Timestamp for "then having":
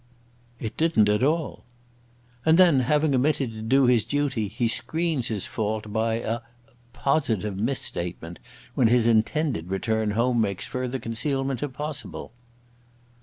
2.57-3.13